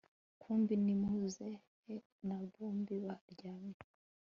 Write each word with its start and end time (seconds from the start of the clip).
kumbi 0.41 0.73
ni 0.85 0.93
muzehe 1.03 1.95
na 2.27 2.37
bobi 2.59 2.95
baryamye 3.05 3.79